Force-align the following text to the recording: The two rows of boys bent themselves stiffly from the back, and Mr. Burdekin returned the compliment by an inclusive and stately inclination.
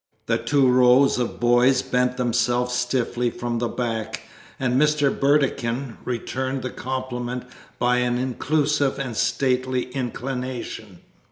The 0.25 0.39
two 0.39 0.67
rows 0.67 1.19
of 1.19 1.39
boys 1.39 1.83
bent 1.83 2.17
themselves 2.17 2.73
stiffly 2.73 3.29
from 3.29 3.59
the 3.59 3.67
back, 3.67 4.23
and 4.59 4.73
Mr. 4.81 5.11
Burdekin 5.11 5.99
returned 6.05 6.63
the 6.63 6.71
compliment 6.71 7.43
by 7.77 7.97
an 7.97 8.17
inclusive 8.17 8.97
and 8.97 9.15
stately 9.15 9.91
inclination. 9.91 11.01